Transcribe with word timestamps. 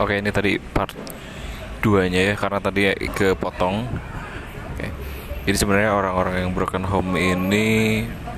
Oke, 0.00 0.16
ini 0.16 0.32
tadi 0.32 0.56
part 0.56 0.96
2-nya 1.84 2.32
ya 2.32 2.34
karena 2.40 2.56
tadi 2.56 2.88
ya 2.88 2.92
kepotong. 2.96 3.84
Oke. 4.72 4.88
Jadi 5.44 5.56
sebenarnya 5.60 5.92
orang-orang 5.92 6.40
yang 6.40 6.50
broken 6.56 6.88
home 6.88 7.20
ini 7.20 7.68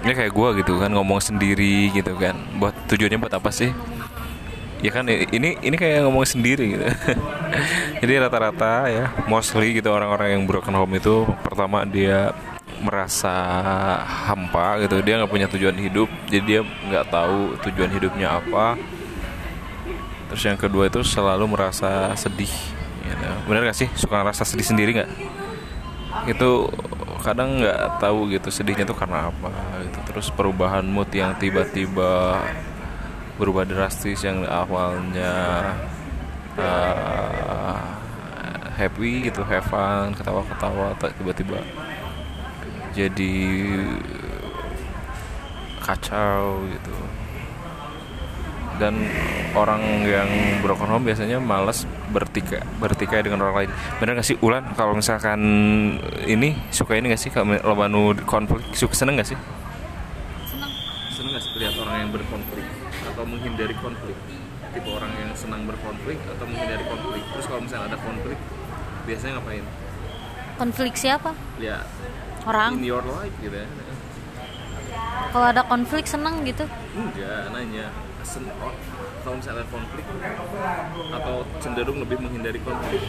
ini 0.03 0.13
kayak 0.19 0.35
gua 0.35 0.51
gitu 0.59 0.83
kan 0.83 0.91
ngomong 0.91 1.23
sendiri 1.23 1.95
gitu 1.95 2.19
kan. 2.19 2.35
Buat 2.59 2.75
tujuannya 2.91 3.23
buat 3.23 3.35
apa 3.39 3.55
sih? 3.55 3.71
Ya 4.83 4.91
kan 4.91 5.07
ini 5.07 5.55
ini 5.63 5.77
kayak 5.79 6.03
ngomong 6.03 6.27
sendiri 6.27 6.75
gitu. 6.75 6.87
Jadi 8.03 8.13
rata-rata 8.19 8.91
ya 8.91 9.15
mostly 9.31 9.79
gitu 9.79 9.95
orang-orang 9.95 10.35
yang 10.35 10.43
broken 10.51 10.75
home 10.75 10.99
itu 10.99 11.31
pertama 11.47 11.87
dia 11.87 12.35
merasa 12.83 13.31
hampa 14.03 14.83
gitu 14.83 14.99
dia 15.07 15.23
nggak 15.23 15.31
punya 15.31 15.47
tujuan 15.47 15.79
hidup 15.79 16.11
jadi 16.27 16.43
dia 16.43 16.61
nggak 16.67 17.15
tahu 17.15 17.55
tujuan 17.63 17.95
hidupnya 17.95 18.43
apa 18.43 18.75
Terus 20.33 20.49
yang 20.49 20.57
kedua 20.57 20.89
itu 20.89 21.05
selalu 21.05 21.45
merasa 21.45 22.09
sedih. 22.17 22.49
Gitu. 23.05 23.27
Bener 23.45 23.69
gak 23.69 23.77
sih 23.77 23.89
suka 23.93 24.25
ngerasa 24.25 24.49
sedih 24.49 24.65
sendiri 24.65 24.91
nggak? 24.97 25.11
Itu 26.33 26.73
kadang 27.21 27.61
nggak 27.61 28.01
tahu 28.01 28.33
gitu 28.33 28.49
sedihnya 28.49 28.89
tuh 28.89 28.97
karena 28.97 29.29
apa 29.29 29.53
gitu. 29.85 29.99
Terus 30.09 30.33
perubahan 30.33 30.89
mood 30.89 31.13
yang 31.13 31.37
tiba-tiba 31.37 32.41
berubah 33.37 33.69
drastis 33.69 34.25
yang 34.25 34.41
awalnya 34.49 35.33
uh, 36.57 37.81
happy 38.73 39.29
gitu, 39.29 39.45
have 39.45 39.69
fun, 39.69 40.17
ketawa-ketawa, 40.17 40.97
tiba-tiba 40.97 41.61
jadi 42.93 43.37
kacau 45.83 46.63
gitu 46.69 46.95
dan 48.81 48.95
orang 49.53 50.05
yang 50.09 50.29
broken 50.65 50.89
home 50.89 51.05
biasanya 51.05 51.37
malas 51.43 51.85
bertikai 52.13 52.61
bertikai 52.81 53.25
dengan 53.25 53.45
orang 53.45 53.65
lain. 53.65 53.71
Bener 54.01 54.17
gak 54.17 54.29
sih 54.29 54.37
Ulan? 54.41 54.65
Kalau 54.77 54.97
misalkan 54.97 55.41
ini 56.25 56.57
suka 56.73 56.97
ini 56.97 57.13
gak 57.13 57.21
sih? 57.21 57.31
Kalau 57.33 57.53
lo 57.53 57.75
nu 57.89 58.17
konflik 58.25 58.65
suka 58.73 58.97
seneng 58.97 59.21
gak 59.21 59.29
sih? 59.33 59.39
Seneng. 60.49 60.73
Seneng 61.13 61.31
gak 61.37 61.43
sih 61.45 61.53
lihat 61.61 61.75
orang 61.81 61.97
yang 62.09 62.11
berkonflik? 62.13 62.67
Atau 63.13 63.25
menghindari 63.29 63.75
konflik? 63.77 64.17
Tipe 64.73 64.89
orang 64.89 65.13
yang 65.21 65.31
senang 65.37 65.69
berkonflik 65.69 66.17
atau 66.25 66.45
menghindari 66.49 66.85
konflik? 66.89 67.23
Terus 67.37 67.47
kalau 67.49 67.61
misalnya 67.61 67.87
ada 67.93 67.99
konflik 68.01 68.39
biasanya 69.05 69.33
ngapain? 69.41 69.65
Konflik 70.57 70.95
siapa? 70.97 71.31
Lihat 71.61 71.85
orang. 72.49 72.81
in 72.81 72.85
your 72.89 73.05
life 73.05 73.35
gitu 73.45 73.53
ya. 73.53 73.69
Kalau 75.33 75.47
ada 75.49 75.63
konflik 75.65 76.05
seneng 76.05 76.45
gitu. 76.45 76.65
Enggak 76.93 77.49
nanya 77.53 77.89
sen 78.23 78.47
oh, 78.63 78.75
kalau 79.23 79.37
misalnya 79.39 79.67
konflik 79.71 80.07
atau 81.13 81.37
cenderung 81.59 81.99
lebih 82.03 82.19
menghindari 82.23 82.59
konflik 82.63 83.03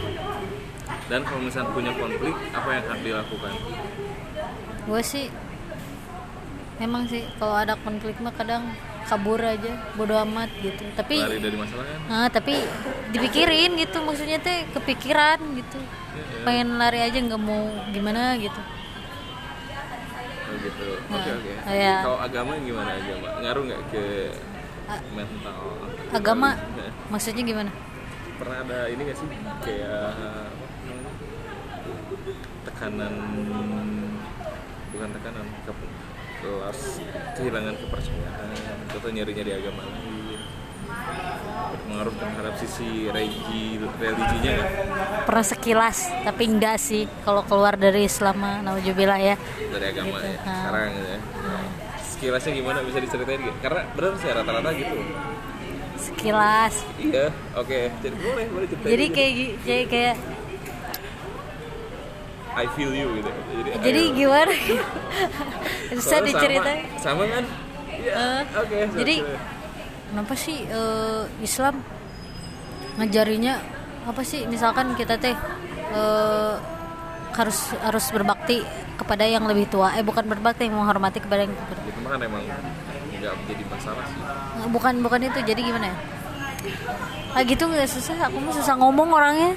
dan 1.07 1.21
kalau 1.27 1.41
misalnya 1.41 1.69
punya 1.71 1.91
konflik 1.95 2.35
apa 2.53 2.69
yang 2.73 2.83
harus 2.89 3.03
dilakukan? 3.03 3.53
Gue 4.83 5.01
sih 5.05 5.25
memang 6.81 7.07
sih 7.07 7.23
kalau 7.37 7.55
ada 7.55 7.77
konflik 7.79 8.17
mah 8.19 8.33
kadang 8.35 8.73
kabur 9.05 9.39
aja 9.39 9.71
bodo 9.99 10.15
amat 10.25 10.49
gitu. 10.63 10.83
Tapi 10.95 11.15
lari 11.19 11.39
dari 11.39 11.57
masalah 11.59 11.85
kan? 11.85 11.99
Ah, 12.09 12.27
tapi 12.31 12.55
dipikirin 13.11 13.75
gitu 13.77 13.97
maksudnya 14.03 14.39
teh 14.39 14.65
kepikiran 14.71 15.39
gitu. 15.59 15.79
Pengen 16.43 16.79
lari 16.79 16.99
aja 17.03 17.17
nggak 17.19 17.41
mau 17.41 17.67
gimana 17.91 18.35
gitu. 18.39 18.61
Oh 20.49 20.55
gitu. 20.59 20.87
Oke 21.11 21.29
Nah, 21.29 21.37
oke 21.39 21.51
iya. 21.75 21.95
kalau 22.03 22.19
agama 22.19 22.51
gimana 22.59 22.91
agama 22.95 23.27
ngaruh 23.43 23.63
nggak 23.69 23.81
ke 23.91 24.03
mental. 25.15 25.59
Agama? 26.13 26.49
Nah, 26.55 26.91
maksudnya 27.09 27.43
gimana? 27.43 27.71
Pernah 28.37 28.57
ada 28.65 28.79
ini 28.91 29.01
gak 29.07 29.17
sih? 29.17 29.27
Kayak 29.63 30.11
tekanan 32.67 33.13
bukan 34.93 35.09
tekanan 35.09 35.45
ke 35.65 35.73
kelas 36.43 36.79
kehilangan 37.39 37.75
kepercayaan 37.79 38.49
atau 38.91 39.09
nyari 39.09 39.31
nyari 39.31 39.51
agama 39.63 39.83
lain 39.87 40.41
berpengaruh 41.73 42.15
terhadap 42.19 42.55
sisi 42.59 43.07
religi 43.09 43.79
religinya 43.79 44.51
nggak? 44.59 44.71
Pernah 45.23 45.45
sekilas 45.45 45.97
tapi 46.27 46.43
enggak 46.51 46.77
sih. 46.77 47.07
Kalau 47.23 47.41
keluar 47.47 47.79
dari 47.79 48.05
Islam 48.05 48.43
naujubillah 48.63 49.19
ya. 49.19 49.35
Dari 49.71 49.85
agama 49.89 50.19
Gitu, 50.19 50.27
ya 50.27 50.37
ha. 50.43 50.53
sekarang 50.53 50.91
ya 50.93 51.17
sekilasnya 52.13 52.51
gimana? 52.53 52.79
Bisa 52.81 52.97
diceritain 52.97 53.41
gak? 53.41 53.57
karena 53.61 53.81
benar 53.91 54.11
sih 54.15 54.29
rata-rata 54.29 54.69
gitu. 54.71 54.95
Sekilas. 55.95 56.75
Iya 56.97 57.25
oke. 57.53 57.79
Jadi 57.97 58.15
boleh 58.17 58.45
boleh 58.47 58.67
ceritain. 58.67 58.89
Jadi 58.89 59.05
juga. 59.05 59.15
kayak 59.15 59.33
kayak 59.61 59.85
kayak 59.89 60.15
I 62.53 62.69
feel 62.69 62.93
you 62.93 63.09
gitu 63.17 63.31
jadi, 63.57 63.69
jadi 63.81 64.01
ayo. 64.03 64.13
gimana? 64.13 64.53
Bisa 65.97 66.15
diceritain 66.21 66.85
sama, 66.95 67.25
sama 67.25 67.33
kan? 67.33 67.43
Iya, 67.89 68.11
Eh, 68.13 68.41
oke 68.55 68.77
jadi 68.95 69.15
oke. 69.21 69.35
kenapa 70.07 70.33
sih 70.35 70.57
eh, 70.61 71.23
Islam 71.39 71.75
ngajarinya 72.95 73.53
apa 74.05 74.21
sih? 74.21 74.45
Misalkan 74.45 74.93
kita 74.93 75.17
teh 75.17 75.33
eh, 75.89 76.53
harus 77.33 77.57
harus 77.81 78.05
berbakti 78.11 78.61
kepada 79.03 79.23
yang 79.23 79.43
lebih 79.43 79.67
tua. 79.67 79.91
Eh 79.93 80.01
bukan 80.01 80.23
berbakti 80.23 80.65
menghormati 80.65 81.19
kepada 81.19 81.43
yang 81.43 81.53
tua. 81.53 81.75
itu 81.83 81.99
kan 82.01 82.19
emang 82.19 82.41
nggak 83.19 83.33
menjadi 83.37 83.63
masalah 83.67 84.03
sih. 84.07 84.19
Eh, 84.57 84.69
bukan 84.71 84.93
bukan 84.99 85.19
itu. 85.21 85.39
Jadi 85.43 85.61
gimana 85.61 85.91
ya? 85.91 85.97
Ah 87.33 87.43
gitu 87.43 87.63
nggak? 87.63 87.85
Susah. 87.85 88.15
Aku 88.27 88.37
mah 88.39 88.53
susah 88.53 88.75
ngomong 88.75 89.11
orangnya. 89.11 89.51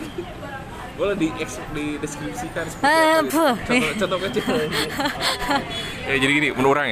Boleh 0.96 1.12
di 1.12 1.28
di 1.72 2.00
deskripsikan 2.00 2.64
seperti 2.64 2.88
Eh, 2.88 3.20
apa 3.20 3.20
gitu. 3.20 3.42
contoh 3.68 3.92
contoh 4.00 4.18
kecil. 4.26 4.44
Ya 6.06 6.14
jadi 6.16 6.32
gini 6.32 6.48
menurut 6.52 6.78
orang 6.78 6.84